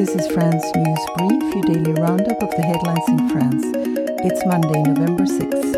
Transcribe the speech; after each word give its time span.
This 0.00 0.14
is 0.14 0.32
France 0.32 0.64
News 0.74 0.98
Brief, 1.18 1.54
your 1.54 1.62
daily 1.64 1.92
roundup 1.92 2.42
of 2.42 2.50
the 2.52 2.62
headlines 2.62 3.06
in 3.06 3.28
France. 3.28 3.62
It's 4.24 4.46
Monday, 4.46 4.82
November 4.82 5.24
6th. 5.24 5.76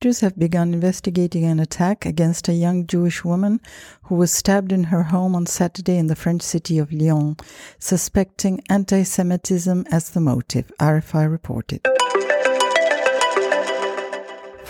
Authorities 0.00 0.20
have 0.20 0.38
begun 0.38 0.72
investigating 0.72 1.44
an 1.44 1.60
attack 1.60 2.06
against 2.06 2.48
a 2.48 2.54
young 2.54 2.86
Jewish 2.86 3.26
woman 3.26 3.60
who 4.04 4.14
was 4.14 4.32
stabbed 4.32 4.72
in 4.72 4.84
her 4.84 5.02
home 5.02 5.34
on 5.34 5.44
Saturday 5.44 5.98
in 5.98 6.06
the 6.06 6.16
French 6.16 6.40
city 6.40 6.78
of 6.78 6.90
Lyon, 6.90 7.36
suspecting 7.78 8.62
anti 8.70 9.02
Semitism 9.02 9.84
as 9.90 10.08
the 10.08 10.20
motive, 10.20 10.72
RFI 10.80 11.30
reported. 11.30 11.82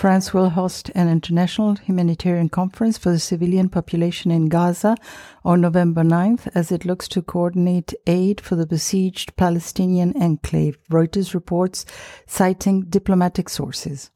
France 0.00 0.32
will 0.32 0.48
host 0.48 0.90
an 0.94 1.10
international 1.10 1.74
humanitarian 1.74 2.48
conference 2.48 2.96
for 2.96 3.10
the 3.10 3.18
civilian 3.18 3.68
population 3.68 4.30
in 4.30 4.48
Gaza 4.48 4.96
on 5.44 5.60
November 5.60 6.02
9th 6.02 6.48
as 6.54 6.72
it 6.72 6.86
looks 6.86 7.06
to 7.08 7.20
coordinate 7.20 7.92
aid 8.06 8.40
for 8.40 8.56
the 8.56 8.64
besieged 8.64 9.36
Palestinian 9.36 10.14
enclave, 10.16 10.78
Reuters 10.90 11.34
reports, 11.34 11.84
citing 12.26 12.86
diplomatic 12.88 13.50
sources. 13.50 14.10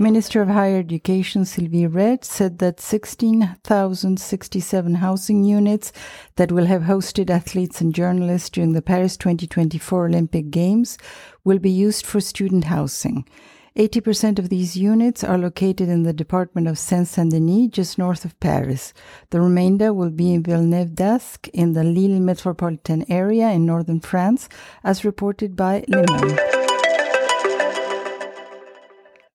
Minister 0.00 0.42
of 0.42 0.48
Higher 0.48 0.78
Education 0.78 1.44
Sylvie 1.44 1.88
Retailleau 1.88 2.22
said 2.22 2.60
that 2.60 2.78
16,067 2.78 4.94
housing 4.94 5.42
units 5.42 5.92
that 6.36 6.52
will 6.52 6.66
have 6.66 6.82
hosted 6.82 7.30
athletes 7.30 7.80
and 7.80 7.92
journalists 7.92 8.48
during 8.48 8.74
the 8.74 8.82
Paris 8.82 9.16
2024 9.16 10.06
Olympic 10.06 10.50
Games 10.50 10.98
will 11.42 11.58
be 11.58 11.70
used 11.70 12.06
for 12.06 12.20
student 12.20 12.62
housing. 12.64 13.24
80% 13.76 14.38
of 14.38 14.50
these 14.50 14.76
units 14.76 15.24
are 15.24 15.36
located 15.36 15.88
in 15.88 16.04
the 16.04 16.12
department 16.12 16.68
of 16.68 16.78
Seine 16.78 17.04
Saint 17.04 17.32
Denis, 17.32 17.70
just 17.70 17.98
north 17.98 18.24
of 18.24 18.38
Paris. 18.38 18.94
The 19.30 19.40
remainder 19.40 19.92
will 19.92 20.10
be 20.10 20.32
in 20.32 20.44
Villeneuve 20.44 20.94
d'Ascq 20.94 21.48
in 21.52 21.72
the 21.72 21.82
Lille 21.82 22.20
metropolitan 22.20 23.04
area 23.10 23.50
in 23.50 23.66
northern 23.66 23.98
France, 23.98 24.48
as 24.84 25.04
reported 25.04 25.56
by 25.56 25.84
Le 25.88 26.04
Monde. 26.08 26.57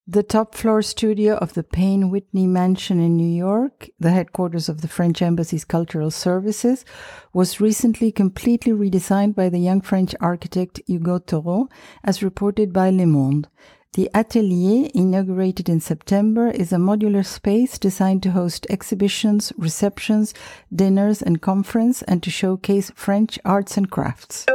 The 0.06 0.22
top 0.22 0.54
floor 0.54 0.82
studio 0.82 1.36
of 1.38 1.54
the 1.54 1.64
Payne 1.64 2.10
Whitney 2.10 2.46
Mansion 2.46 3.00
in 3.00 3.16
New 3.16 3.24
York, 3.24 3.90
the 4.02 4.12
headquarters 4.12 4.68
of 4.68 4.82
the 4.82 4.90
French 4.90 5.22
Embassy's 5.22 5.64
cultural 5.64 6.12
services, 6.12 6.84
was 7.32 7.62
recently 7.62 8.12
completely 8.12 8.74
redesigned 8.74 9.34
by 9.34 9.48
the 9.48 9.60
young 9.60 9.80
French 9.80 10.14
architect 10.20 10.82
Hugo 10.88 11.20
Toro, 11.20 11.70
as 12.04 12.22
reported 12.22 12.74
by 12.74 12.90
Le 12.90 13.06
Monde. 13.06 13.48
The 13.94 14.10
Atelier, 14.14 14.90
inaugurated 14.94 15.70
in 15.70 15.80
September, 15.80 16.50
is 16.50 16.74
a 16.74 16.78
modular 16.78 17.26
space 17.26 17.80
designed 17.80 18.24
to 18.24 18.32
host 18.32 18.68
exhibitions, 18.70 19.54
receptions, 19.58 20.34
dinners, 20.76 21.22
and 21.22 21.42
conference, 21.42 22.02
and 22.02 22.22
to 22.24 22.30
showcase 22.30 22.92
French 22.94 23.40
arts 23.46 23.78
and 23.78 23.90
crafts. 23.90 24.46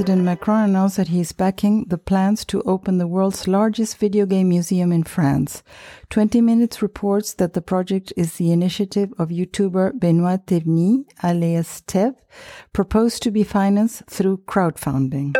President 0.00 0.24
Macron 0.24 0.70
announced 0.70 0.96
that 0.96 1.08
he 1.08 1.20
is 1.20 1.32
backing 1.32 1.84
the 1.88 1.98
plans 1.98 2.46
to 2.46 2.62
open 2.62 2.96
the 2.96 3.06
world's 3.06 3.46
largest 3.46 3.98
video 3.98 4.24
game 4.24 4.48
museum 4.48 4.92
in 4.92 5.02
France. 5.02 5.62
20 6.08 6.40
Minutes 6.40 6.80
reports 6.80 7.34
that 7.34 7.52
the 7.52 7.60
project 7.60 8.10
is 8.16 8.36
the 8.36 8.50
initiative 8.50 9.12
of 9.18 9.28
YouTuber 9.28 10.00
Benoit 10.00 10.46
Théveny, 10.46 11.04
alias 11.22 11.82
Tev, 11.86 12.14
proposed 12.72 13.22
to 13.24 13.30
be 13.30 13.44
financed 13.44 14.06
through 14.06 14.38
crowdfunding. 14.48 15.36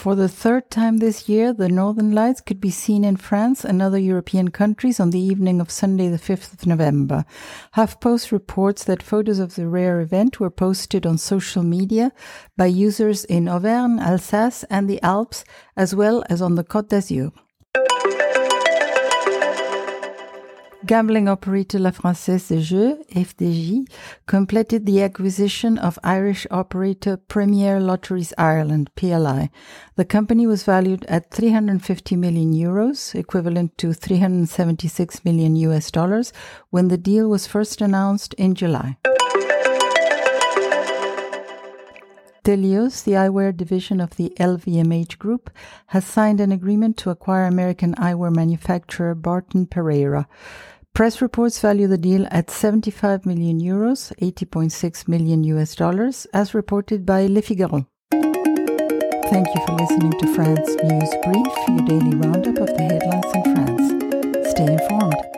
For 0.00 0.14
the 0.14 0.30
third 0.30 0.70
time 0.70 0.96
this 0.96 1.28
year, 1.28 1.52
the 1.52 1.68
Northern 1.68 2.12
Lights 2.12 2.40
could 2.40 2.58
be 2.58 2.70
seen 2.70 3.04
in 3.04 3.18
France 3.18 3.66
and 3.66 3.82
other 3.82 3.98
European 3.98 4.48
countries 4.50 4.98
on 4.98 5.10
the 5.10 5.20
evening 5.20 5.60
of 5.60 5.70
Sunday, 5.70 6.08
the 6.08 6.16
5th 6.16 6.54
of 6.54 6.66
November. 6.66 7.26
HuffPost 7.76 8.32
reports 8.32 8.82
that 8.84 9.02
photos 9.02 9.38
of 9.38 9.56
the 9.56 9.68
rare 9.68 10.00
event 10.00 10.40
were 10.40 10.48
posted 10.48 11.04
on 11.04 11.18
social 11.18 11.62
media 11.62 12.12
by 12.56 12.64
users 12.64 13.26
in 13.26 13.46
Auvergne, 13.46 14.00
Alsace, 14.00 14.64
and 14.70 14.88
the 14.88 15.02
Alps, 15.02 15.44
as 15.76 15.94
well 15.94 16.24
as 16.30 16.40
on 16.40 16.54
the 16.54 16.64
Côte 16.64 16.88
d'Azur. 16.88 17.30
Gambling 20.86 21.28
operator 21.28 21.78
La 21.78 21.90
Française 21.90 22.48
des 22.48 22.62
Jeux, 22.62 22.96
FDJ, 23.14 23.86
completed 24.26 24.86
the 24.86 25.02
acquisition 25.02 25.76
of 25.76 25.98
Irish 26.02 26.46
operator 26.50 27.18
Premier 27.18 27.78
Lotteries 27.78 28.32
Ireland, 28.38 28.90
PLI. 28.96 29.50
The 29.96 30.06
company 30.06 30.46
was 30.46 30.64
valued 30.64 31.04
at 31.04 31.30
350 31.30 32.16
million 32.16 32.54
euros, 32.54 33.14
equivalent 33.14 33.76
to 33.76 33.92
376 33.92 35.22
million 35.22 35.54
US 35.56 35.90
dollars, 35.90 36.32
when 36.70 36.88
the 36.88 36.96
deal 36.96 37.28
was 37.28 37.46
first 37.46 37.82
announced 37.82 38.32
in 38.34 38.54
July. 38.54 38.96
Thélios, 42.50 43.04
the 43.04 43.12
eyewear 43.12 43.56
division 43.56 44.00
of 44.00 44.16
the 44.16 44.32
LVMH 44.40 45.18
Group, 45.18 45.50
has 45.86 46.04
signed 46.04 46.40
an 46.40 46.50
agreement 46.50 46.96
to 46.96 47.10
acquire 47.10 47.44
American 47.44 47.94
eyewear 47.94 48.34
manufacturer 48.34 49.14
Barton 49.14 49.66
Perreira. 49.66 50.26
Press 50.92 51.22
reports 51.22 51.60
value 51.60 51.86
the 51.86 51.96
deal 51.96 52.26
at 52.32 52.50
75 52.50 53.24
million 53.24 53.60
euros, 53.60 54.12
80.6 54.18 55.06
million 55.06 55.44
US 55.44 55.76
dollars, 55.76 56.26
as 56.34 56.52
reported 56.52 57.06
by 57.06 57.26
Le 57.28 57.40
Figaro. 57.40 57.86
Thank 59.30 59.46
you 59.54 59.64
for 59.64 59.74
listening 59.74 60.10
to 60.18 60.34
France 60.34 60.70
News 60.82 61.14
Brief, 61.22 61.54
your 61.68 61.86
daily 61.86 62.16
roundup 62.16 62.58
of 62.58 62.66
the 62.76 62.82
headlines 62.82 63.32
in 63.32 63.42
France. 63.54 64.50
Stay 64.50 64.72
informed. 64.72 65.29